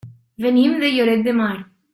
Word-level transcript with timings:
Venim 0.45 0.73
de 0.85 0.91
Lloret 0.95 1.23
de 1.29 1.39
Mar. 1.43 1.55